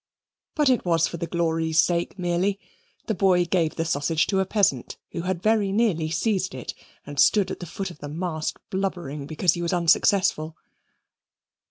[0.55, 2.59] But it was for the glory's sake merely.
[3.05, 6.73] The boy gave the sausage to a peasant, who had very nearly seized it,
[7.05, 10.55] and stood at the foot of the mast, blubbering, because he was unsuccessful.